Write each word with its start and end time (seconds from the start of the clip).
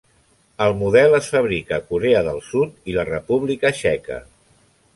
El 0.67 0.71
model 0.77 1.17
es 1.17 1.27
fabrica 1.33 1.77
a 1.77 1.85
Corea 1.91 2.23
del 2.29 2.41
Sud 2.47 2.91
i 2.93 2.99
la 2.99 3.07
República 3.13 3.75
Txeca. 3.81 4.19